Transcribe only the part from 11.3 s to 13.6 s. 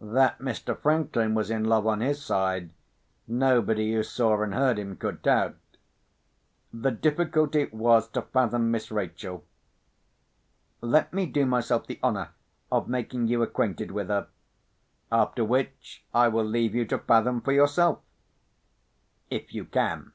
myself the honour of making you